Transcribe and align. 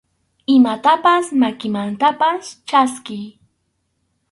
Imatapas 0.57 1.25
makinmantapas 1.41 2.43
chaskiy. 2.67 3.25